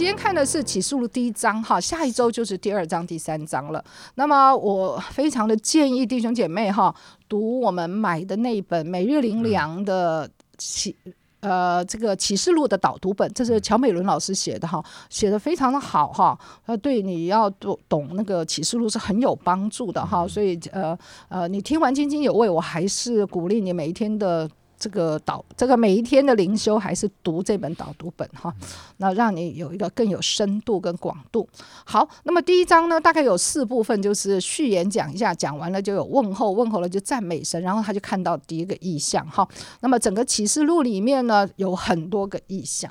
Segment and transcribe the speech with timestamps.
[0.00, 3.84] 今天看的是启示录第一章哈，下一周就是第二章、第三章了。
[4.14, 6.94] 那么我非常的建议弟兄姐妹哈，
[7.28, 10.26] 读我们买的那一本每日灵粮的
[10.56, 10.96] 启
[11.40, 20.26] 呃这个启示录的导读本，这是乔美伦老师写的哈，写的非常的好哈，呃，对你要懂懂那个启示录是很有帮助的哈。
[20.26, 20.98] 所以呃
[21.28, 24.48] 呃，你听完津津有味，我还是鼓励你每一天的。
[24.80, 28.52] 这个导这个每一天的灵修还是读这本导读本哈，
[28.96, 31.46] 那让你有一个更有深度跟广度。
[31.84, 39.46] 好，那么第一章呢，大概有四部分，就是序言讲一下，讲完了就有问候，问候了就赞美神，然后他就看到第一个意象哈。
[39.80, 42.90] 那么整个启示录里面呢，有很多个意象，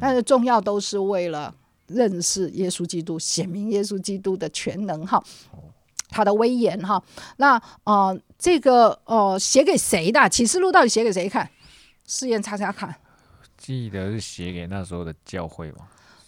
[0.00, 1.54] 但是重要都是为了
[1.86, 5.22] 认识耶稣基督，显明耶稣基督的全能哈。
[6.16, 7.02] 他的威严哈，
[7.36, 11.46] 那呃，这个呃，写给谁的启示录到底写给谁看？
[12.06, 12.94] 试验查查看。
[13.58, 15.80] 记得是写给那时候的教会吗？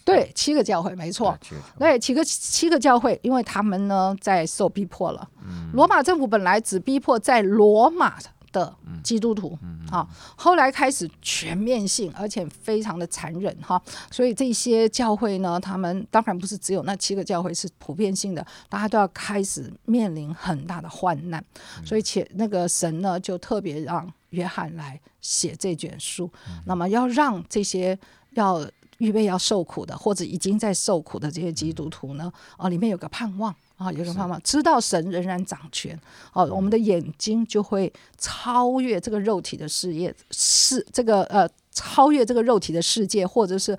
[0.05, 1.35] 对，七个教会没错。
[1.79, 5.27] 对，七个七个教会，因为他们呢在受逼迫了。
[5.73, 8.15] 罗马政府本来只逼迫在罗马。
[8.51, 9.57] 的基督徒
[9.91, 21.43] 啊，后来开始全面性，而且非常的残忍哈，所以这些教会呢，他们当然不是只有那七个教会是普遍性的，大家都要开始面临很大的患难，
[21.85, 26.31] 所以且那个神呢，就特别让约翰来写这卷书，
[26.65, 27.97] 那么要让这些
[28.31, 28.65] 要
[28.99, 33.53] 预备要受苦的，或者已经在受苦的这些基督徒呢，啊，里面有个盼望。
[33.75, 35.97] 啊，有个盼望，知道神仍然掌权，
[36.33, 43.77] 哦，我们的眼睛就会超越这个肉体的事业，是这个呃，超越这个肉体的世界，或者是。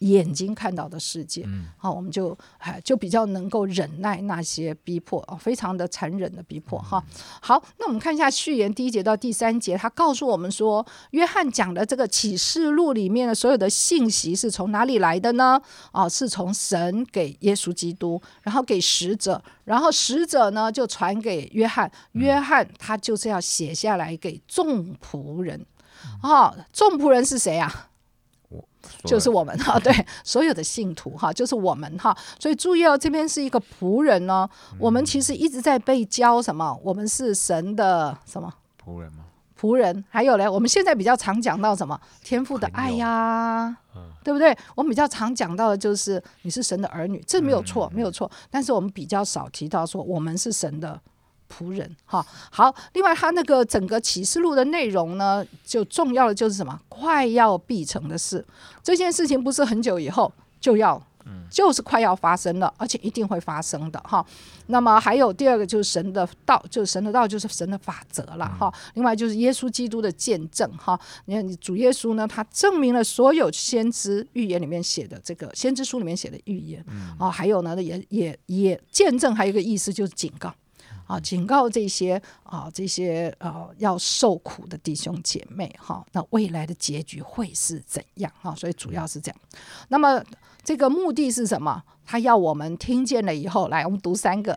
[0.00, 7.02] 眼睛看到的世界，好，我们就哎就比较能够忍耐那些逼迫啊，非常的残忍的逼迫哈。
[7.40, 15.60] 好，那我们看一下序言第一节到第三节，他告诉我们说，约翰讲的这个启示录里面的所有的信息是从哪里来的呢？
[15.92, 25.66] 哦，是从神给耶稣基督，然后给使者，然后使者呢就传给约翰，约翰他就是要写下来给众仆人。
[26.22, 27.89] 哦，众仆人是谁啊？
[29.04, 29.92] 就是我们哈，对
[30.24, 34.48] 所有的信徒哈，就是我们哈，所以注意哦，这边是一个仆人哦。
[34.78, 36.78] 我们其实一直在被教什么？
[36.82, 38.52] 我们是神的什么
[38.84, 39.24] 仆人吗？
[39.58, 42.00] 仆人，还有嘞，我们现在比较常讲到什么？
[42.22, 43.76] 天赋的爱呀，
[44.24, 44.56] 对不对？
[44.74, 48.30] 我们比较常讲到的就是你是神的儿女，这没有错，没有错。
[48.50, 51.00] 但是我们比较少提到说我们是神的。
[51.50, 56.80] 仆人哈好，另外他那个整个启示录的内容呢，就重要的就是什么？
[56.88, 58.44] 快要必成的事，
[58.82, 61.02] 这件事情不是很久以后就要，
[61.50, 64.24] 就是快要发生了，而且一定会发生的哈。
[64.66, 68.72] 那么还有第二个就是神的道，就是神的道就是神的法则了哈。
[68.94, 70.98] 另外就是耶稣基督的见证哈。
[71.24, 76.84] 你看主耶稣呢，他证明了所有先知预言里面写的这个先知书里面写的预言
[77.18, 80.54] 啊，还有呢也也也见证，还有一个意思就是警告。
[81.10, 88.54] 啊，警告这些啊，这些呃要受苦的弟兄姐妹哈，那未来的结局会是怎样哈？
[88.54, 89.40] 所以主要是这样。
[89.88, 90.22] 那么
[90.62, 91.82] 这个目的是什么？
[92.06, 94.56] 他要我们听见了以后，来我们读三个，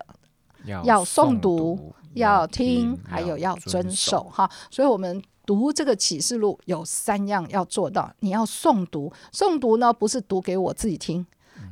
[0.83, 4.47] 要诵读，要听，还有要遵守哈。
[4.69, 11.25] 所以我们读这个启示录有三样要做到，你要诵读，诵读呢不是读给我自己听，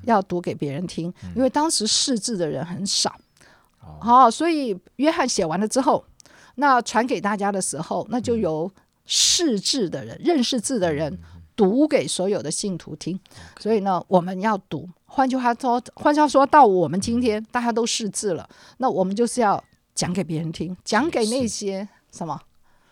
[0.05, 3.15] 要读给别人听，因为当时识字的人很少。
[3.99, 6.05] 好，所以约翰写完了之后，
[6.55, 8.71] 那传给大家的时候，那就由
[9.05, 11.19] 识字的人、认识字的人
[11.55, 13.19] 读给所有的信徒听。
[13.59, 14.87] 所以呢，我们要读。
[15.05, 19.61] 换句话说，换句话说到我们今天大家都识字了，那我们就是要
[19.93, 22.39] 讲给别人听，讲给那些什么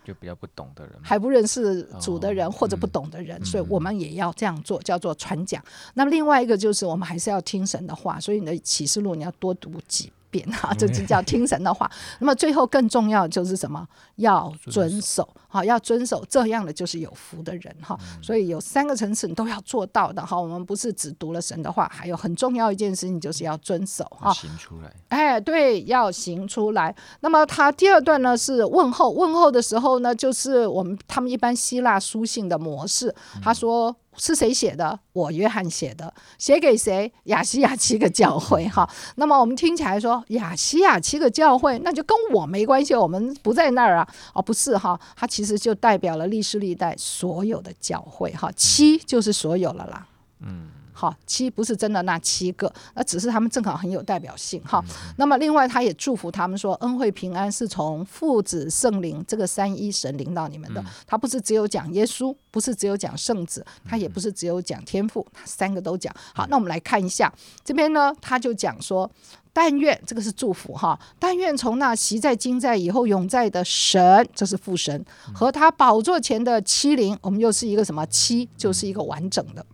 [0.04, 5.64] 就比较不懂的人，还不认识主的人或者不懂的人，所以我们也要这样做，叫做传讲。
[5.94, 10.12] 那么另外一个就是，我们还是要听神的话，所以你的启示录你要多读几。
[10.30, 11.90] 变啊，这 就叫听神的话。
[12.20, 13.86] 那么最后更重要就是什么？
[14.20, 17.98] 要遵守，好，要遵守这样的就是有福的人哈。
[18.22, 20.40] 所以有三个层次你都要做到的哈。
[20.40, 24.32] 我们不是只读了神的话，还有很重要一件事情就是要遵守哈。
[24.32, 26.94] 行出来，哎，对，要行出来。
[27.20, 33.14] 那么他第二段呢是问候，问候的时候呢，就是我们他们一般希腊书信的模式。
[33.42, 33.94] 他说。
[34.16, 34.98] 是谁写的？
[35.12, 37.10] 我约翰写的，写给谁？
[37.26, 38.86] 亚西亚七个教会哈。
[39.14, 44.08] 那么我们听起来说亚西亚七个教会，那就跟我没关系，我们不在那儿啊。
[44.34, 48.50] 哦，不是哈，它其实就代表了历史历代所有的教会哈。
[48.52, 50.06] 七就是所有了啦。
[50.40, 50.70] 嗯。
[50.92, 54.84] 好，七不是真的那七个，那只是他们正好很有代表性哈。
[55.16, 60.84] 那么另外他也祝福他们说，恩惠平安是从父子圣灵这个三一神领到你们的。
[61.06, 66.14] 他不是只有讲耶稣，不是只有讲圣子，他也不是只有讲天赋，他三个都讲。
[66.34, 67.32] 好，那我们来看一下
[67.64, 69.10] 这边呢，他就讲说。
[69.52, 70.98] 但愿这个是祝福哈！
[71.18, 75.04] 但愿从那习在、今在、以后永在的神，这是父神
[75.34, 78.48] 和他宝座前的七灵，我们又是一个什么七？
[78.56, 79.64] 就是一个完整的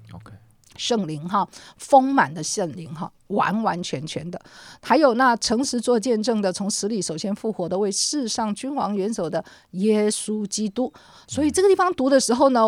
[0.77, 1.47] 圣灵哈，
[1.79, 4.41] 丰满的圣灵哈，完完全全的。
[4.83, 10.93] 还有那诚实做见证的，从死里首先复活的，为世上君王元首的耶稣基督。
[11.27, 12.63] 所以这个地方读的时候呢，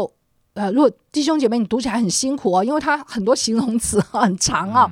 [0.54, 4.90] 呃，如果弟兄姐妹你读起来很辛苦哦，因为它很多形容词很长啊。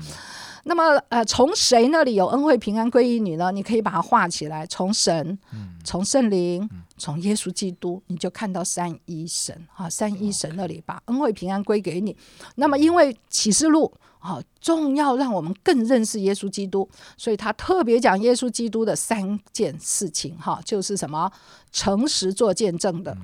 [0.68, 3.52] 那么，呃，从谁那里有恩惠平安归于你呢？
[3.52, 5.38] 你可以把它画起来，从神，
[5.84, 6.68] 从圣灵，
[6.98, 12.16] 从耶稣基督，你就看到三一神啊，三一神那里把恩惠平安归给你。
[12.56, 21.30] 那么，因为启示录啊，重要让我们更认识耶稣基督，所以他特别讲耶稣基督的三件事情哈，就是什么
[21.70, 23.16] 诚实做见证的。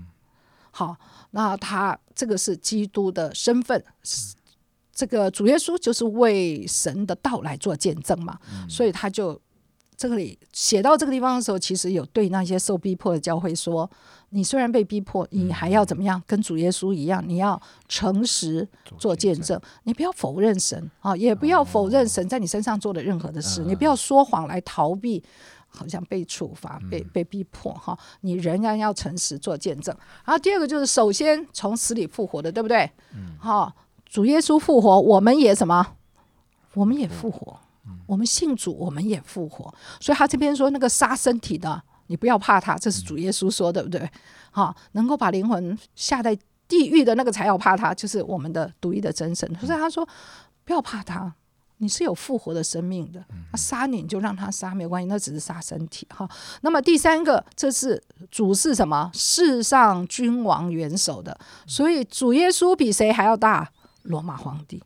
[0.71, 0.97] 好，
[1.33, 3.85] 那他这个是基督的身份。
[4.95, 9.41] 这个主耶稣就是为神的道来做见证嘛，所以他就
[9.97, 13.89] 这里写到这个地方的时候，其实有对那些受逼迫的教会说：
[14.31, 16.21] 你虽然被逼迫，你还要怎么样？
[16.27, 18.69] 跟主耶稣一样，你要诚实
[18.99, 25.23] 做见证，你不要否认神啊，也不要否认神在你身上做的任何的事，你不要说谎来逃避，
[25.69, 29.97] 好像被处罚、被被逼迫哈，你仍然要诚实做见证。
[30.25, 32.91] 然后第二个就是，首先从死里复活的，对不对？
[33.15, 33.73] 嗯，好。
[34.13, 35.95] 主耶稣复活，我们也什么？
[36.75, 37.59] 我们也复活。
[38.05, 39.73] 我们信主，我们也复活。
[39.99, 44.07] 所以他这边说那个杀身体的，你不要怕他，这是主耶稣说，对不对？
[44.51, 46.37] 哈，能够把灵魂下在
[46.69, 49.51] 地狱的那个才要怕他，就是我们的独一的真神。
[49.59, 50.07] 所以他说
[50.67, 51.35] 不要怕他，
[51.79, 53.25] 你是有复活的生命的。
[53.51, 56.07] 他杀你，你就让他杀，没有关系，那只是杀身体。
[56.15, 56.29] 哈，
[56.61, 59.11] 那么第三个，这是主是什么？
[59.15, 61.35] 世上君王元首的。
[61.67, 63.73] 所以主耶稣比谁还要大？
[64.03, 64.83] 罗马皇帝，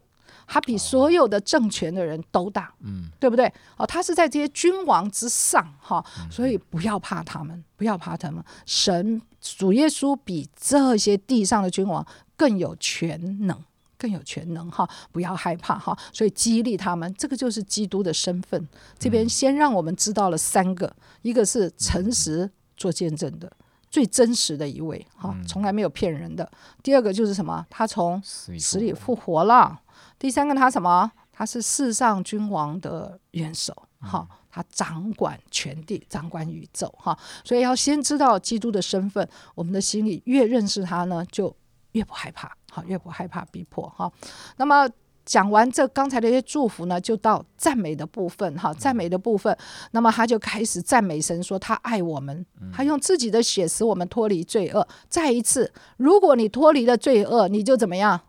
[0.46, 3.52] 他比所有的政权的人都大，嗯，对不对？
[3.76, 8.42] 哦，他是在这些君王之上，哈，所以不要怕他们，不要怕他们。
[8.64, 13.58] 神主耶稣比这些地上的君王更有全能，
[13.98, 15.96] 更有全能，哈，不要害怕，哈。
[16.12, 18.68] 所以激励他们，这个就是基督的身份。
[18.98, 23.50] 这边先让我们知道了三个，一个是诚实做见证的。
[23.90, 26.50] 最真实的一位，哈，从来没有骗人的。
[26.82, 27.66] 第二个就是什么？
[27.70, 29.80] 他从死里复活了。
[30.18, 31.10] 第三个，他什么？
[31.32, 37.18] 他是世上君王的元首，哈，他掌管全地，掌管宇宙，哈。
[37.44, 41.54] 所以要先知道基督的身份，我们的心里越认识他呢，就
[41.92, 44.12] 越不害怕，好，越不害怕逼迫，哈。
[44.56, 44.88] 那么。
[45.26, 49.54] 讲完这刚才的一些祝福呢，就到赞美的部分哈，赞美的部分，
[49.90, 54.86] 那么他就开始赞美神，说他爱我们，他用自己的血使我们脱离罪恶。
[55.08, 58.20] 再一次，如果你脱离了罪恶，你就怎么样？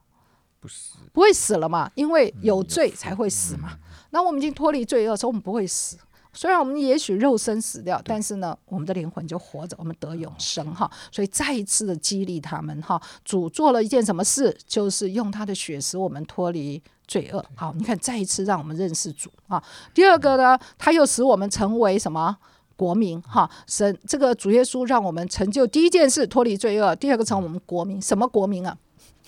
[0.59, 1.91] 不死，不会死了嘛？
[1.93, 3.77] 因为有罪才会死嘛。
[4.09, 5.97] 那我们已经脱离罪恶，所以我们不会死。
[6.37, 10.87] 虽然我们也许肉身死掉，但是呢，我们的灵魂就活着，我们得永生哈。
[11.11, 13.01] 所以再一次的激励他们哈。
[13.25, 14.55] 主做了一件什么事？
[14.67, 17.43] 就是用他的血使我们脱离罪恶。
[17.55, 19.61] 好，你看再一次让我们认识主啊。
[19.95, 22.37] 第二个呢，他又使我们成为什么
[22.75, 23.49] 国民哈？
[23.65, 28.77] 神这个主耶稣让我们成就第一件事脱离罪恶，第二个成我们国民，什么国民啊？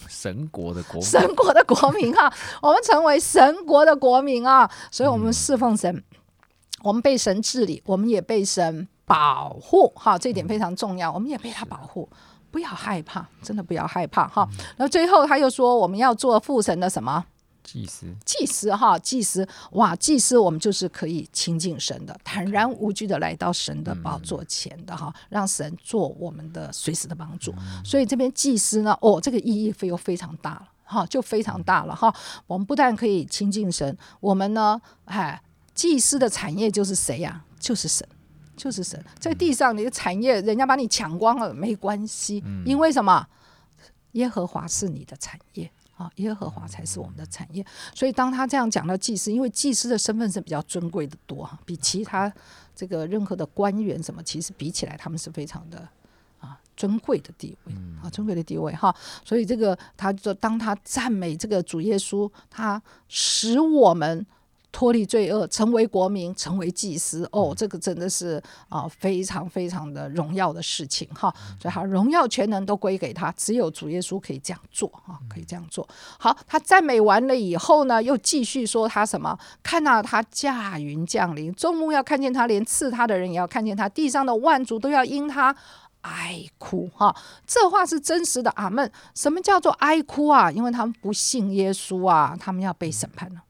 [0.08, 2.32] 神国的国，神国的国民哈。
[2.62, 6.04] 我们成为神国的国民啊，所以我们侍奉神。
[6.82, 11.12] 我们被神治理，我们也被神保护，哈，这点非常重要。
[11.12, 12.08] 我们也被他保护，
[12.52, 14.48] 不要害怕，真的不要害怕，哈。
[14.78, 17.26] 然后最后他又说，我们要做父神的什么
[17.64, 18.06] 祭司？
[18.26, 27.54] 祭司，哈，祭司，哇，祭司，我们就是可以亲近神的，坦然无惧的来到神的宝座前的，哈，让神做我们的随时的帮助。
[27.84, 32.14] 所以这边祭司呢，哦，这个意义非又非常大了，哈，就非常大了，哈。
[32.48, 35.42] 我们不但可以亲近神，我们呢，哎。
[35.80, 37.42] 祭司的产业就是谁呀？
[37.58, 38.06] 就是神，
[38.58, 39.02] 就是神。
[39.18, 43.26] 在地上，你的产业人家把你抢光了没关系，因为什么？
[44.12, 47.66] 耶和华是你的产业啊，耶和华才是我们的产业。
[47.96, 52.30] 所以当他这样讲到祭司，因为祭司的身份是比较尊贵的多哈，比其他
[52.76, 55.88] 这个任何的官员什么，其实比起来，他们是非常的
[56.40, 58.94] 啊尊贵的地位啊，尊贵的地位哈。
[59.24, 64.26] 所以这个他就当他赞美这个主耶稣，他使我们。
[64.72, 67.28] 脱离罪恶，成为国民，成为祭司。
[67.32, 71.34] 哦，这个真的是啊，非常非常的荣耀的事情哈。
[71.60, 75.88] 所以，他荣耀全能都归给他，只有主耶稣可以这样做啊，可以这样做。
[76.20, 79.38] 好，他赞美完了以后呢，又继续说他什么？
[79.64, 85.56] 看到他驾云降临，众目要看见他，连刺他的人也要看见他，地上的万族都要因他
[86.02, 87.16] 哀哭哈。
[87.46, 88.50] 这话是真实的。
[88.52, 88.90] 阿门。
[89.16, 90.52] 什么叫做哀哭啊？
[90.52, 93.42] 因为他们不信耶稣啊，他们要被审判了。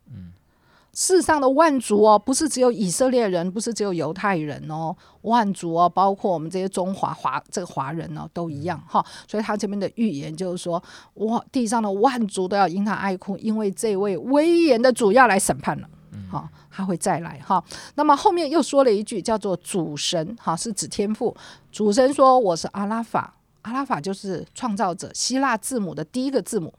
[1.02, 9.04] 世上的万族哦，不是只有以色列人，不是只有犹太人哦，万族哦，包括我们这些中华华这个华人哦，都一样哈。
[9.26, 15.90] 所以他这边的预言就是说，哇，地上的万族都要因他哀哭，因为这位威严的主要来审判了，
[16.30, 17.64] 哈，他会再来哈。
[17.96, 21.34] 那么后面又说了一句叫做主神哈，是指天赋。
[21.72, 26.74] 主神说我是阿拉法，阿拉法就是创造者，希腊字母的第一个字母。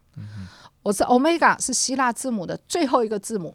[0.83, 3.55] 我是 Omega，是希腊字母的最后一个字母，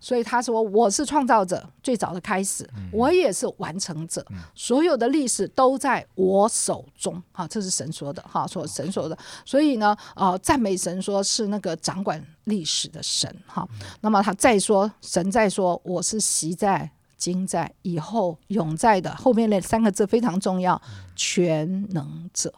[0.00, 4.24] 所以他说我是创造者最早的开始，我也是完成者，
[4.54, 7.22] 所有的历史都在我手中。
[7.32, 9.16] 哈，这是神说的，哈，说神说的。
[9.44, 13.68] 所以呢，呃，赞美神说是那个掌管历史的神，哈。
[14.00, 20.80] 那么他再说，神再说我是习在、今在、以后永在的，后面那三个字非常重要，
[21.14, 22.52] 全能者。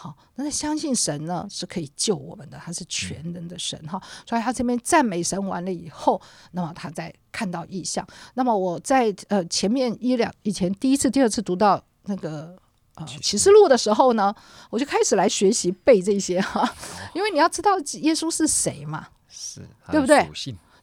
[0.00, 4.00] 好，那相信神呢是可以救我们的，他是全能的神哈。
[4.24, 8.06] 所以他这边赞美神完了以后，那么他再看到意象。
[8.34, 12.56] 那么我在呃前面一两以前第一次、第二次读到那个
[12.94, 14.32] 呃启示录的时候呢，
[14.70, 16.72] 我就开始来学习背这些哈，
[17.12, 20.30] 因为你要知道耶稣是谁嘛，是对不对？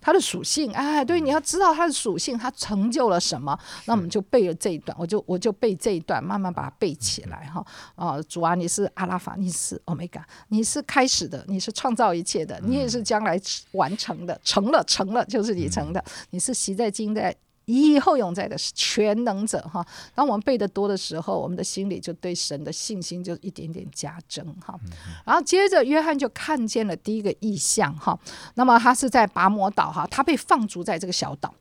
[0.06, 3.58] 它的属性，哎，对，你要知道它的属性，它成就了什么？
[3.86, 7.66] 那我们就背了这一段，我就我就背这一段，慢慢把它背起来哈。
[7.96, 17.36] 啊，主啊，你是阿拉法，你是欧米伽，你是开始的，你是创造一切的，你也是将来完成的，成了，成了，就是你成的，你是习在今在。
[17.66, 24.80] 以后永在的是全能者哈，当我们背的多的时候，我们的心里就对神的信心就一点点加增哈。
[25.26, 28.18] 然后接着约翰就看见了第一个意象哈，
[28.54, 31.54] 那么他是在拔摩岛哈，他被放逐在这个小岛。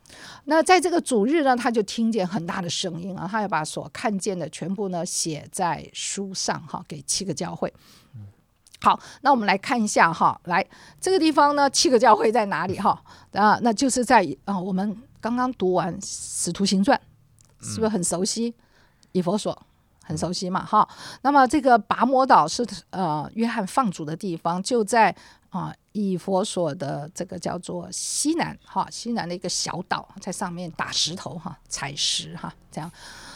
[0.44, 7.72] 那在这个主日呢，他就听见很大的声音啊，他要把所看见的全部呢写在书上哈，给七个教会。
[8.82, 10.62] 好，那我们来看一下哈，来
[11.00, 13.02] 这个地方呢，七个教会在哪里哈？
[13.32, 14.94] 啊，那就是在啊我们。
[15.24, 17.00] 刚刚读完《使徒行传》，
[17.66, 18.54] 是不是很熟悉？
[19.12, 19.58] 以佛所
[20.02, 20.62] 很熟悉嘛？
[20.62, 20.86] 哈，
[21.22, 25.16] 那么这个拔摩岛是呃约翰放逐的地方，就在
[25.54, 32.90] 啊以佛所的这个叫做西南哈西南的一个小岛，在上面打石头哈采石哈这样。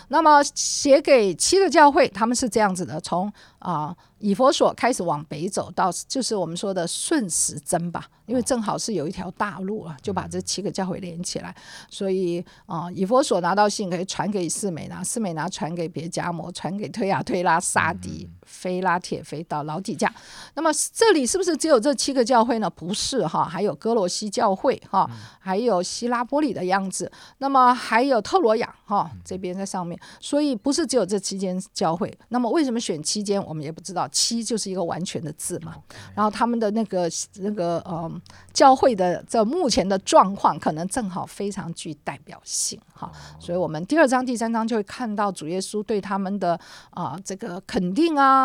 [0.09, 8.09] 那么写给七个教会，他们是这样子的：从啊以佛所开始往北走到，就是我们说的顺时针吧。
[8.27, 11.55] 因为正好是有一条大路啊，就把这七个教会连起来，
[11.89, 20.13] 所以啊，以佛所拿到信可以传给四美拿，四美拿传给别加摩，传给推亚推拉、沙迪、菲拉铁菲到老底价。
[20.55, 22.69] 那么这里是不是只有这七个教会呢？
[22.71, 32.13] 不是哈，还有哥罗西教会哈，还有希拉波里的样子，那么还有特罗亚哈，这边在上面，所以不是只有这七间教会。
[32.31, 33.45] 那么为什么选七间？
[33.45, 35.75] 我们也不知道，七就是一个完全的字嘛。
[36.15, 38.11] 然后他们的那个那个呃。
[38.53, 46.59] 教会的这目前的状况，可能正好非常具代表性哈，所以我们第二章、第三章就会看到主耶稣对他们的
[46.91, 48.38] 啊这个肯定啊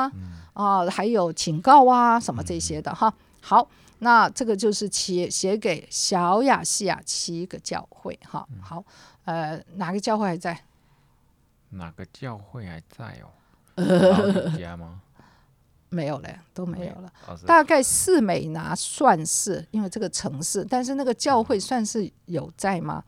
[0.53, 3.13] 啊，还有警告啊什么这些的哈。
[3.41, 3.67] 好，
[3.99, 8.47] 那这个就是写写给小亚细亚七个教会哈。
[8.61, 8.83] 好，
[9.25, 10.59] 呃，哪个教会还在？
[11.69, 13.27] 哪个教会还在哦？
[13.81, 15.01] 老家吗？
[15.89, 17.13] 没有了，都没有了。
[17.45, 23.03] 大概四美拿算是，因为这个城市，但是那个教会算是有在吗？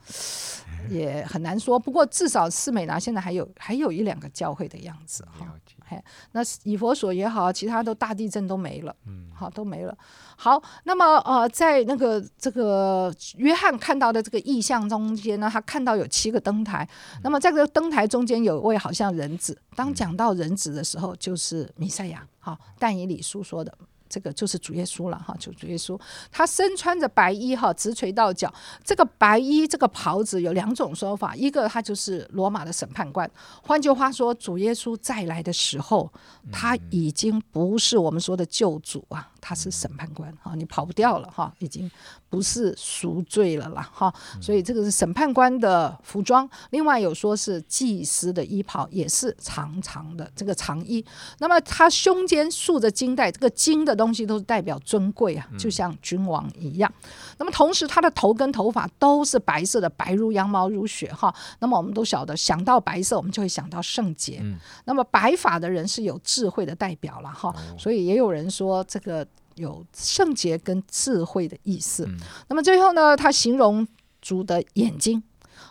[0.89, 1.79] 也很难说。
[1.79, 5.47] 不过至少四美拿现在还有还有一两个教会的样子哈。
[5.87, 9.95] 嘿，那以佛所也好，其他都大地震都没了，嗯，好都没了。
[10.35, 16.89] 好，那么呃，在那个这个约翰看到的这个意象中间呢，他看到有七个灯台，
[17.21, 19.55] 那么在这个灯台中间有一位好像人子。
[19.75, 22.27] 当讲到人子的时候，就是弥赛亚。
[22.39, 23.77] 好，但以理书说的。
[24.15, 25.99] 这个就是主耶稣了哈，就主耶稣，
[26.31, 28.53] 他身穿着白衣哈，直垂到脚。
[28.81, 33.29] 这个白衣这个袍子有两种说法，一个他就是罗马的审判官。
[33.61, 36.09] 换句话说，主耶稣再来的时候，
[36.49, 39.29] 他已经不是我们说的救主啊。
[39.47, 41.89] 他是审判官哈，你跑不掉了哈，已经
[42.31, 44.11] 不是赎罪了啦哈，
[44.41, 46.49] 所以这个是审判官的服装。
[46.71, 51.05] 另外有说是祭司的衣袍，也是长长的这个长衣。
[51.37, 56.91] 那么他胸间束着金带，这个金的东西都是代表尊贵啊，就像君王一样。
[57.37, 61.31] 那么同时他的头跟头发都是白色的，白如羊毛如雪哈。
[61.59, 64.43] 那么我们都晓得，想到白色，我们就会想到圣洁。
[64.85, 72.07] 那么白发的人是有智慧的代表了哈，所以也有人说这个有圣洁跟智慧的意思。
[72.47, 73.87] 那么最后呢，他形容
[74.21, 75.21] 主的眼睛。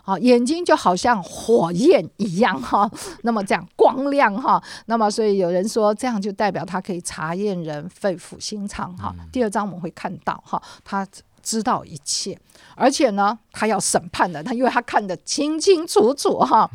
[0.03, 2.89] 啊，眼睛就好像火焰一样哈，
[3.23, 9.15] 那么这样光亮哈，那么所以有人说这样就代表他可以查验人肺腑心肠哈。
[9.31, 11.07] 第二章我们会看到哈，他
[11.41, 12.39] 知道一切，
[12.75, 16.69] 而且呢，他要审判的，他因为他看得清清楚楚哈，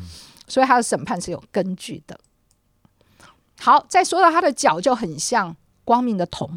[0.48, 2.18] 所以他的审判是有根据的。
[3.60, 5.54] 好，再说到他的脚就很像
[5.90, 6.48] 光明的铜，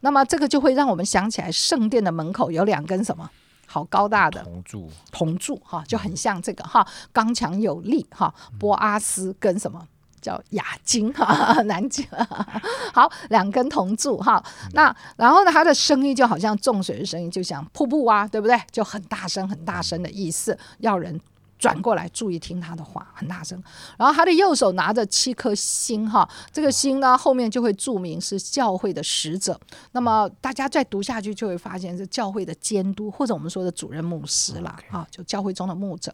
[0.00, 3.28] 那么这个就会让我们想起来圣殿的门口有两根什么？
[3.66, 8.34] 好高大的铜柱，铜柱哈，就很像这个哈，刚强有力哈。
[8.58, 9.86] 波阿斯跟什么
[10.22, 12.06] 叫亚金哈， 南京。
[12.94, 14.42] 好，两根铜柱哈。
[14.72, 18.58] 那然后呢，它的声音就好像重水的声音，就像瀑布啊，对不对？
[18.72, 21.20] 就很大声，很大声的意思，要人。
[21.60, 23.62] 转过来，注意听他的话，很大声。
[23.98, 29.60] 然后他的右手拿着七颗星，哈，这个星呢后面就会注明是教会的使者。
[29.92, 36.12] 那么大家再读下去，就会发现是教会的监督，或者我们说的主任牧师啦，啊，就教会中的牧者。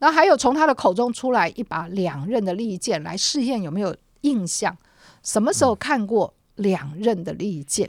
[0.00, 4.76] 那还有从他的口中出来一把两刃的利剑，来试验有没有印象，
[5.22, 7.88] 什么时候看过两刃的利剑？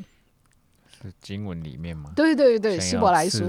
[1.01, 2.11] 是经文里面吗？
[2.15, 3.39] 对对对，希伯来书。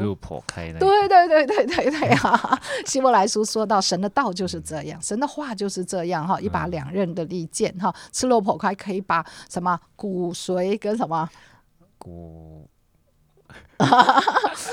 [0.79, 2.61] 对对对对对对啊！
[2.87, 11.29] 希伯来书说到神的道就是这样，神的话就是这样哈，一把两刃的利剑哈，赤裸剖开可以把什么骨髓跟什么
[11.99, 12.69] 骨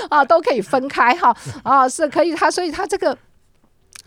[0.09, 3.17] 啊都可以分开哈啊是可以，他所以他这个。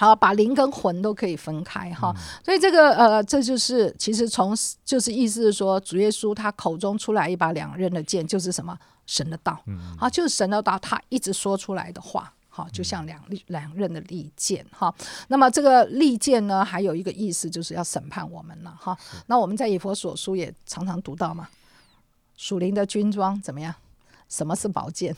[0.00, 2.10] 好，把灵跟魂都可以分开哈，
[2.42, 9.62] 所以这个呃，这就是其实从就是意思是说，主耶稣他口中出来一把两刃的剑，就是什么神的道，
[9.98, 14.94] 好，就是神的道，他一直说出来的话，好，就像两两刃的利剑哈。
[15.28, 18.96] 那么这个利剑呢，还有一个意思就是要审判我们了哈。
[19.26, 21.46] 那我们在以佛所书也常常读到嘛，
[22.38, 23.74] 属灵的军装怎么样？
[24.30, 25.14] 什么是宝剑？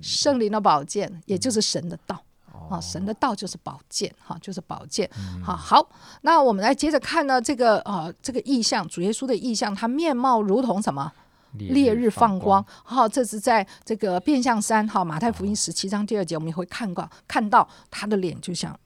[0.00, 2.22] 圣灵的宝剑，也就是神的道。
[2.68, 5.08] 啊，神的道就是宝剑，哈，就是宝剑。
[5.44, 5.88] 好，好，
[6.22, 11.12] 那我们来接着看呢，这个呃，这个意象，主耶稣的意象，他面貌如同什么？
[11.54, 12.64] 烈日放光。
[12.84, 18.78] 好，这是在这个变相山，哈，马太福音十七章第二节，我们也会看到，看到他的脸就像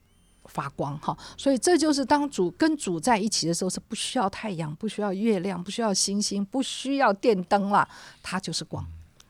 [0.46, 1.14] 发光，哈。
[1.36, 7.86] 所以这就是当主跟主在一起的时候，是不需要太阳，不需要月亮，不需要星星，不需要电灯了，
[8.22, 8.82] 他就是光，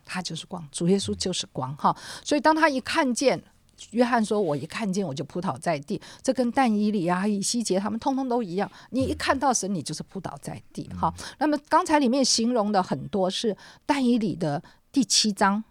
[0.05, 1.97] 他就是光，主耶稣就是光，哈。
[2.23, 3.43] 所以当他一看见。
[3.91, 8.71] 约翰说：“我一看见我就扑倒在地，这跟但以里啊、以西结他们通通都一样。
[8.91, 10.89] 你一看到神，你就是扑倒在地。
[10.97, 15.63] 好，那么刚才里面形容的很多是但以里的第七章，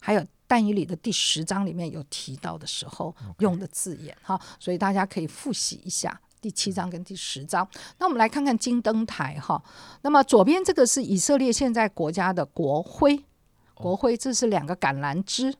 [0.00, 4.16] 还有但以理的第十章里面有提到的时候用的字眼。
[4.22, 7.66] 哈，所以大家可以复习一下第七章跟第十章。
[7.98, 9.38] 那我们来看看金灯台。
[9.40, 9.62] 哈，
[10.02, 13.24] 那么左边这个是以色列现在国家的国徽，
[13.74, 15.54] 国徽这是两个橄榄枝。”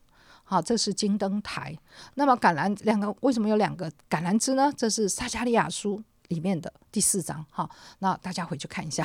[0.52, 1.74] 好，这是金灯台。
[2.16, 4.70] 那么橄榄两个为什么有两个橄榄枝呢？
[4.76, 7.42] 这是撒加利亚书里面的第四章。
[7.48, 7.66] 哈，
[8.00, 9.02] 那大家回去看一下。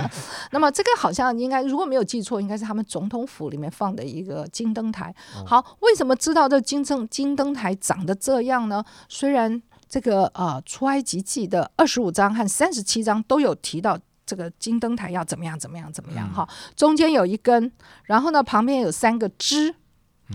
[0.52, 5.14] 那么这个好像应该如果没有记错，应该是他们总统府里面放的一个金灯台。
[5.46, 8.84] 好，为什么知道这金正金灯台长得这样呢？
[9.08, 17.72] 虽然这个呃出埃及记的二十五章和三十七章都有提到这个金灯台要怎么样怎么样怎么样哈，中间有一根，
[18.04, 19.74] 然后呢旁边有三个枝。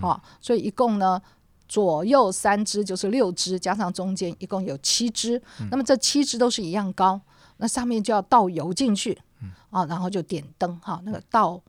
[0.00, 1.20] 好，所以一共呢，
[1.66, 5.40] 左右三只就是六只，加上中间一共有七支。
[5.70, 7.20] 那么这七只都是一样高，
[7.56, 9.18] 那上面就要倒油进去，
[9.70, 11.00] 啊，然后就点灯哈。
[11.04, 11.60] 那个倒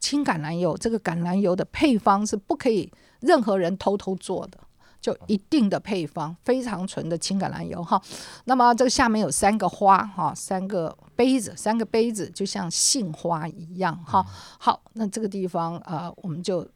[0.00, 4.58] 青橄榄油，这个橄榄油的配方是不可以任何人偷偷做的，
[5.00, 8.00] 就一定的配方，非常纯的青橄榄油哈。
[8.46, 14.24] 那么这个下面有三个花哈，三个杯子，三个杯子就像杏花一样哈。
[14.58, 16.66] 好，那这个地方呃，我们就。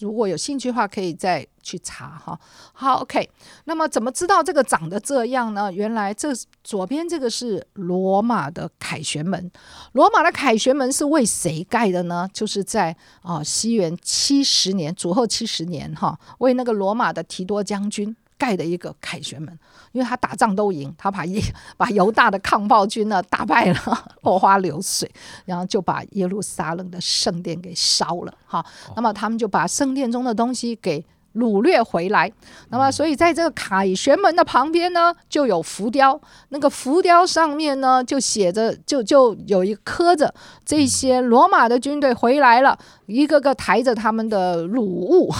[0.00, 2.38] 如果有兴趣的话，可以再去查哈。
[2.72, 3.28] 好，OK。
[3.64, 5.72] 那么怎么知道这个长得这样呢？
[5.72, 6.28] 原来这
[6.62, 9.50] 左边这个是罗马的凯旋门。
[9.92, 12.28] 罗马的凯旋门是为谁盖的呢？
[12.32, 19.58] 就是在啊西元七十年，主后七十年哈，为那个罗马的提多将军盖的一个凯旋门，
[19.92, 21.42] 因为他打仗都赢，他把耶
[21.76, 25.10] 把犹大的抗暴军呢打败了， 落花流水，
[25.44, 28.64] 然后就把耶路撒冷的圣殿给烧了哈。
[28.94, 31.04] 那么他们就把圣殿中的东西给。
[31.36, 32.32] 掳掠回来，
[32.70, 45.30] 那么所以在这个凯旋门的旁边呢，就有浮雕，那个浮雕上面呢就写着，就就有一刻着这些罗马的军队回来了，一个个抬着他们的掳物，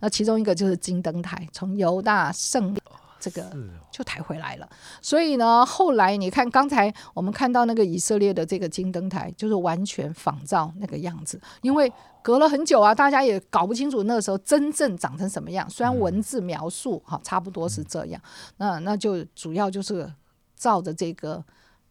[0.00, 2.74] 那其中一个就是金灯台，从犹大圣。
[3.28, 3.56] 这个
[3.90, 4.68] 就抬回来了，
[5.02, 15.68] 所以呢，后来你看刚才我们看到那个以色列的这个金灯台，就是完全仿照那个样子，因为隔了很久啊，大家也搞不清楚那个时候真正长成什么样。
[15.68, 18.20] 虽然文字描述哈差不多是这样，
[18.56, 20.10] 那那就主要就是
[20.56, 21.44] 照着这个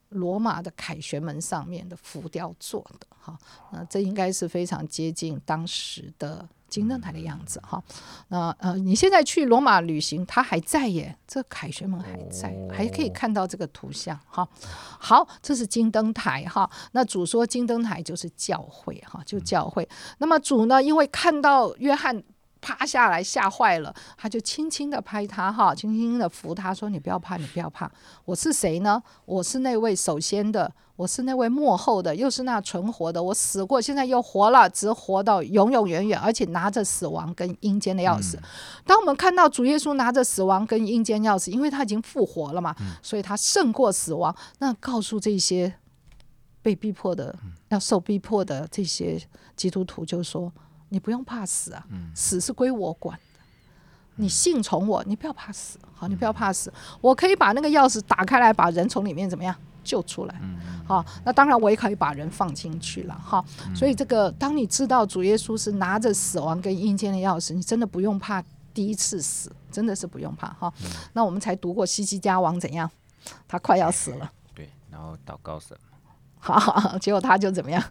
[0.10, 3.38] 罗马的凯旋门上面的浮雕做的哈，
[3.72, 6.48] 那这应该是非常接近当时的。
[6.68, 7.82] 金灯台的样子哈，
[8.28, 14.48] 那呃，你现在去罗马旅行，它还在耶，这凯旋门还在，还可以看到这个图像哈。
[15.00, 16.70] 好，这是金灯台哈。
[16.92, 19.88] 那主说金灯台就是教会哈，就教会。
[20.18, 22.24] 那么主呢，因为看到约翰。
[22.62, 27.90] 趴下来吓坏了，他就轻轻的拍他哈，轻轻的扶他说：“你不要怕，你不要怕，
[28.26, 29.02] 我是谁呢？
[29.26, 33.22] 我是那位首先的，我是那位幕后的，又是那存活的。
[33.22, 38.38] 我死过，现在又活了，只活到永永远远，而且拿着死亡跟阴间的钥匙。
[38.86, 44.36] 当我们看到主耶稣拿着死亡跟阴间钥匙，因为他已经复活了嘛，所以他胜过死亡。
[44.60, 45.74] 那告诉这些
[46.62, 47.36] 被逼迫的、
[47.70, 49.22] 要受逼迫的这些
[49.56, 50.52] 基督徒，就说。”
[50.90, 53.24] 你不用怕死啊，死是归我管的。
[54.16, 56.74] 你信从我，你不要怕死，好，你不要怕死。
[57.02, 60.42] 我可以把那个钥匙打开来，把人从里面怎么样救出来？
[60.88, 63.44] 好，那当然我也可以把人放进去了，哈。
[63.76, 70.74] 所以这个，当你知道主耶稣是拿着死亡跟阴间的钥匙，你真的不用怕第一次死，真的是不用怕哈。
[71.14, 72.90] 那我们才读过西西家王怎样，
[73.48, 75.78] 他快要死了，对，然后祷告神，
[76.40, 77.84] 好，结果他就怎么样，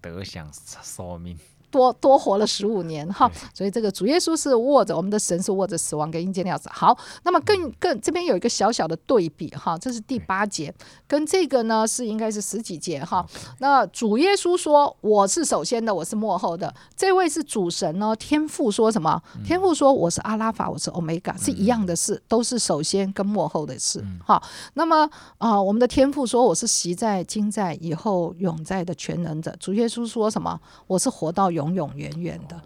[0.00, 0.50] 得享
[0.82, 1.38] 寿命。
[1.70, 6.64] 多多活了十五年哈，所以这个主耶稣是握着我们的神是握着死亡跟阴间的钥匙。
[6.70, 10.72] 好，那么更更这边有一个小小的对比哈，这是第八节，
[11.06, 13.26] 跟这个呢是应该是十几节哈。
[13.58, 18.14] 那主耶稣说我是首先的，我是幕后的，这位是主神呢。
[18.16, 19.20] 天父说什么？
[19.44, 24.42] 天父说我是阿拉法，我是欧米伽，是一样的事，都是首先跟幕后的事哈。
[24.74, 29.54] 那么啊，我们的天父说我是习在、今在、以后永在的全能者。
[29.60, 30.58] 主耶稣说什么？
[30.86, 31.74] 我是活到永。
[31.74, 32.62] 永永远远的，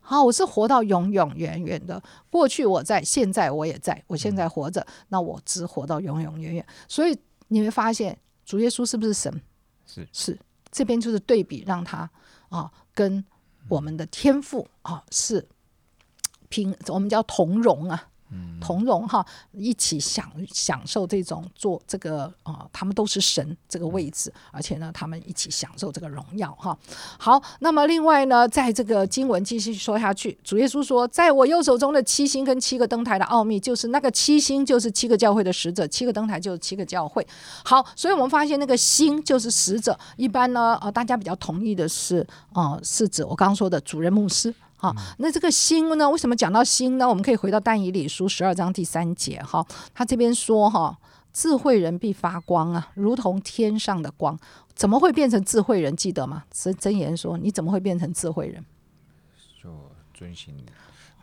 [0.00, 2.02] 好，我是活到永永远远的。
[2.28, 6.66] 过去我在，现在我也在，我现在活着，那我只活到永永远远。
[6.88, 7.16] 所以
[7.48, 9.40] 你会发现，主耶稣是不是神？
[9.86, 10.38] 是是，
[10.70, 12.10] 这边就是对比，让他
[12.48, 13.24] 啊跟
[13.68, 15.48] 我们的天赋啊是
[16.48, 18.08] 平，我们叫同荣啊。
[18.60, 26.76] 同荣哈，一起享享受这种做这个啊，他们都是神这个位置，而且呢，他们一起享受这个荣耀哈。
[27.18, 37.26] 好，那么另外呢，在这个经文继续说下去，主耶稣说，在我右手中的七星跟七个灯台的奥秘，就是那个七星就是七个教会的使者，七个灯台就是七个教会。
[37.64, 44.54] 好，所以我们发现那个星就是使者，一般呢，呃，大家比较同意的是，呃，是指我刚刚说的主任牧师。
[44.84, 46.10] 啊，那这个心呢？
[46.10, 47.08] 为什么讲到心呢？
[47.08, 50.98] 我们可以回到但以理书十二章第三节哈，他这边说哈，
[51.32, 54.38] 智慧人必发光啊，如同天上的光。
[54.74, 55.96] 怎么会变成智慧人？
[55.96, 56.44] 记得吗？
[56.50, 58.62] 真真言说，你怎么会变成智慧人？
[59.62, 59.70] 就
[60.12, 60.54] 遵循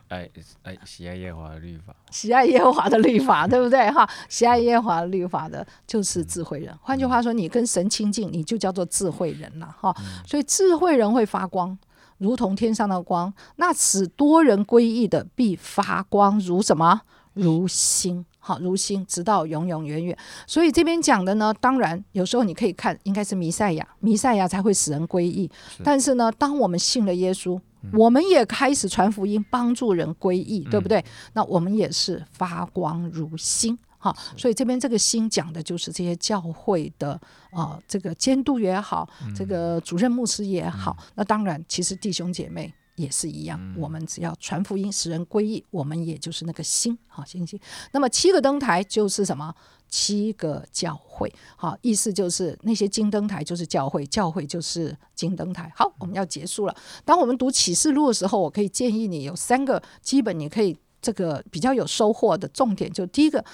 [0.08, 0.28] 爱
[0.62, 3.90] 爱喜爱耶和华的律法，喜爱耶和华的律法，对不对？
[3.90, 6.76] 哈，喜爱耶和华的律法的，就是智慧人。
[6.82, 9.94] 换句话说，你跟神亲近，你就叫做智慧人了哈。
[10.26, 11.78] 所以智慧人会发光。
[12.22, 17.02] 如同天上的光，那使多人归义的必发光如什么？
[17.34, 20.16] 如星，好，如星，直到永永远远。
[20.46, 25.50] 所以这边讲的呢，当然有时候你可以看，应该是弥赛亚，弥赛亚才会使人归义。
[25.82, 27.58] 但是呢，当我们信了耶稣，
[27.94, 31.02] 我们也开始传福音，帮助人归义，对不对？
[31.32, 33.78] 那我们也是发光如星。
[34.02, 37.12] 好，所以这边这个心讲的就是这些教会的
[37.52, 47.56] 啊，这个监督也好，这个主任牧师也好，那当然，其实弟兄姐妹也是一样，我们只要传福音，使人归义，我们也就是那个心，好星星。
[47.92, 49.54] 那么七个灯台就是什么？
[49.88, 55.70] 七个教会，好，意思就是那些金灯台就是教会，教会就是金灯台。
[55.76, 56.74] 好，我们要结束了。
[57.04, 63.44] 当我们读启示录的时候，我可以建议你有三个基本，你可以这个比较有收获的重点，就第一个。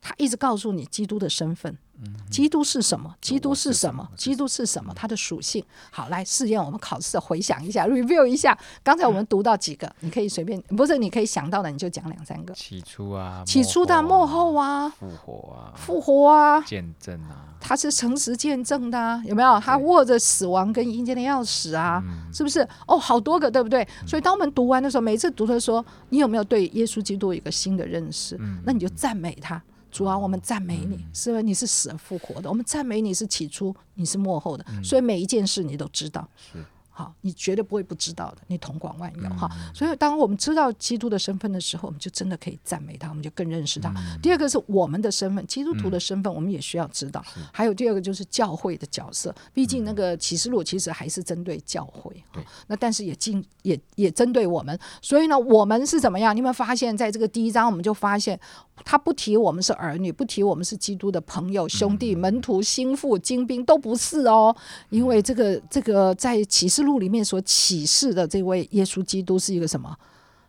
[0.00, 1.76] 他一直告诉你基督的身份。
[2.30, 3.12] 基督是什么？
[3.20, 4.08] 基督是什么？
[4.16, 4.92] 基督是什么？
[4.94, 5.64] 它的属性。
[5.90, 8.56] 好，来试验我们考试，回想一下， review 一下。
[8.84, 9.92] 刚才我们读到几个？
[9.98, 12.54] 你可以随便，不是你可以想到的，你就讲两三个。
[12.54, 19.58] 起初啊，起初的幕后啊，复活啊，复活啊，见证啊，他是诚实见证的，有没有？
[19.58, 22.00] 他握着死亡跟阴间的钥匙啊，
[22.32, 22.60] 是不是？
[22.86, 23.84] 哦，好多个，对不对？
[24.06, 28.38] 所以当我们读完的时候，每次读的时候，你有没有对耶稣基督有一个新的认识？
[28.64, 29.60] 那你就赞美他。
[29.98, 31.40] 主啊，我们赞美你，是吧？
[31.40, 32.48] 你是死而复活的。
[32.48, 36.28] 我们赞美你是起初，你是幕后的，所以每一件事你都知道。
[36.36, 36.64] 是。
[36.90, 39.48] 好，你绝对不会不知道的，你同广万有哈。
[39.72, 43.94] 所以，当我们知道基督的身份的时候，我们就真的可以赞美他，我们就更认识他。
[44.20, 47.24] 第二个是我们的身份，基督徒的身份，我们也需要知道。
[47.52, 52.20] 还有第二个就是教会的角色，毕竟那个启示录其实还是针对教会，
[52.66, 54.76] 那但是也进也也针对我们。
[55.00, 56.34] 所以呢，我们是怎么样？
[56.34, 58.36] 你有没有发现，在这个第一章，我们就发现
[58.84, 64.54] 他不提我们是儿女，不提我们是基督的朋友、兄弟、门徒、心腹、精兵，都不是哦。
[64.90, 66.98] 因为这个这个在启示录。
[66.98, 69.96] 里面所启示的这位耶稣基督是一个什么？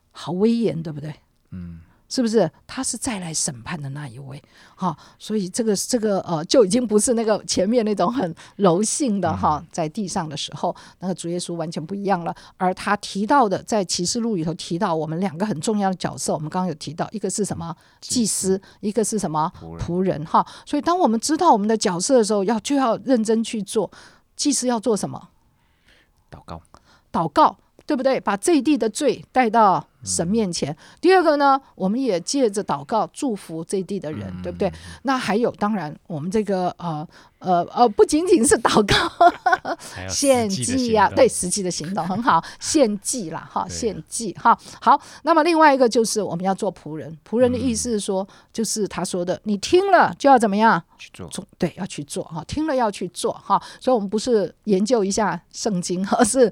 [0.09, 1.13] 好威严，对不对？
[1.51, 2.51] 嗯，是不是？
[2.65, 4.41] 他是再来审判的那一位，
[4.75, 4.97] 哈。
[5.19, 12.35] 所以这个这个呃，就已经不是那个前面那种很柔性的哈，在地上的时候，那个主耶稣完全不一样了。
[12.57, 17.75] 而他提到的，在启示录里头提到我们两个很重要的角色，我们刚刚有提到，一个是什么？
[18.01, 19.51] 祭司，一个是什么？
[19.79, 20.45] 仆人，哈。
[20.65, 23.91] 所以当我们知道我们的角色的时候，要就要认真去做。
[24.35, 25.29] 祭司要做什么？
[26.31, 26.61] 祷告，
[27.11, 28.19] 祷告，对不对？
[28.19, 30.75] 把这一地的罪带到神面前。
[31.01, 34.71] 第二个呢，我们也借着祷告祝福这地的人，对不对？
[35.03, 37.07] 那还有，当然，我们这个呃。
[37.39, 38.93] 呃呃，不仅仅是祷告，
[40.11, 44.99] 献祭呀，对，实际的行动很好， 献祭啦，哈，献祭哈，好。
[45.23, 53.57] 那么另外一个就是我们要做仆人，仆人的意思是说，就是他说的，你听了就要怎么样去做，对，要去做哈，听了要去做哈。
[53.79, 56.51] 所以，我们不是研究一下圣经，而是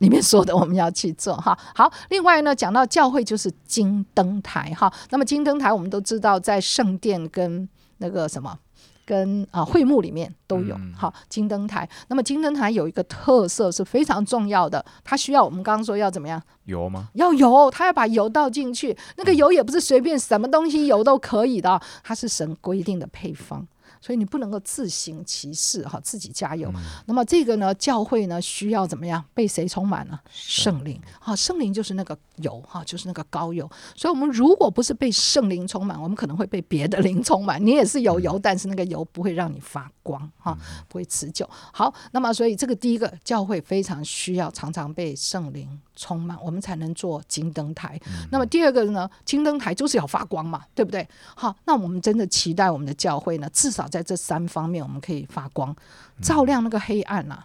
[0.00, 1.58] 里面说的我们要去做哈。
[1.74, 4.92] 好，另外呢，讲到教会就是金灯台哈。
[5.10, 7.68] 那么金灯台我们都知道，在圣殿跟
[7.98, 8.58] 那个什么。
[9.06, 17.08] 跟啊会幕里面都有好金灯台，那么金灯台有一个特色是非常重要的，它需要我们刚刚说要怎么样油吗？
[17.14, 23.64] 要油，它要把油倒进去，那个油也不是随便什么东西油都可以的，它是神规定的配方。
[24.06, 26.72] 所以你不能够自行其事哈，自己加油。
[27.06, 29.24] 那么这个呢，教会呢需要怎么样？
[29.34, 30.16] 被谁充满呢？
[30.30, 33.68] 圣灵啊，圣灵就是那个油哈，就是那个高油。
[33.96, 37.60] 所以，我们如果不是被圣灵充满，我们可能会被别的灵充满。
[37.60, 40.56] 你也是有油，但是那个油不会让你发光哈，
[40.88, 41.48] 不会持久。
[41.72, 45.68] 好，那么所以这个第一个教会非常需要常常被圣灵。
[45.98, 47.98] 充满，我们才能做金灯台。
[48.30, 49.08] 那么第二个呢？
[49.24, 51.08] 金灯台就是要发光嘛，对不对？
[51.34, 55.74] 好，那我们真的期待我们的教会呢，至少在这三方面，我们可以发光，
[56.20, 57.42] 照亮那个黑暗呐。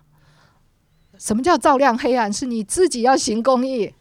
[1.17, 2.32] 什么叫照亮黑暗？
[2.32, 3.93] 是你自己要行公义，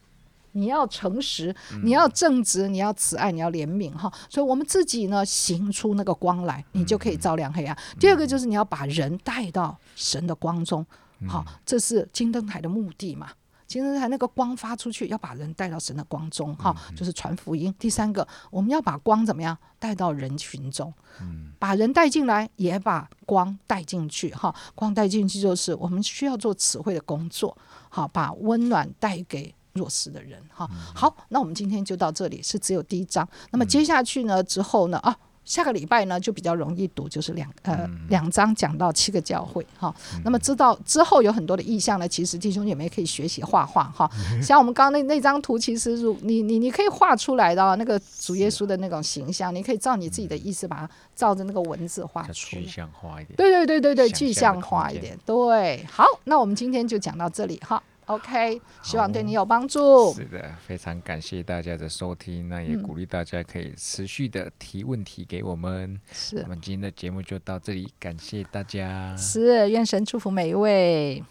[0.53, 4.11] 你要诚实，你要正直，你要慈爱，你要怜悯哈。
[4.29, 7.77] 所以，我们自己呢，行出那个光来，你就可以照亮黑暗。
[7.99, 10.85] 第二个就是你要把人带到神的光中，
[11.27, 13.29] 好，这是金灯台的目的嘛。
[13.67, 17.73] 金灯台那个光发出去，要把人带到神的光中，哈，就是传福音。
[17.79, 20.93] 第三个，我们要把光怎么样带到人群中，
[21.57, 30.69] 把人带进来，也把光带进去，哈，光带进去就是我们需要做词汇的工作，好，把温暖带给弱势的人，哈。
[30.93, 33.27] 好，那我们今天就到这里，是只有第一章。
[33.51, 35.15] 那么接下去呢，之后呢，啊。
[35.43, 39.93] 下个礼拜呢就比较容易读，就是两呃两章讲到七个教会哈。
[40.23, 44.09] 那么知道之后有很多的意象呢，其实弟兄姐妹可以学习画画哈。
[44.41, 52.61] 像我们刚刚那那张图，其实如你你你可以画出来的那个主耶稣的那种形象，你可以照你自己的意思把它照着那个文字画出来。
[52.61, 53.35] 具象化一点。
[53.35, 55.17] 对对对对对，具象化一点。
[55.25, 57.81] 对，好，那我们今天就讲到这里哈。
[58.07, 60.13] OK，希望对你有帮助。
[60.13, 65.99] 是的，非常感谢大家的收听，那也鼓励大家可以持续的提问题给我们。
[66.11, 69.15] 是，我们今天的节目就到这里，感谢大家。
[69.15, 71.23] 是，愿神祝福每一位。